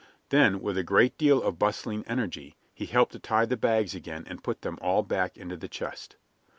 [0.29, 4.23] Then, with a great deal of bustling energy, he helped to tie the bags again
[4.27, 6.15] and put them all back into the chest.